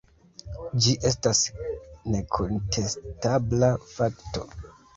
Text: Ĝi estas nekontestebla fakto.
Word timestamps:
Ĝi 0.85 0.95
estas 1.09 1.41
nekontestebla 2.15 3.73
fakto. 3.95 4.51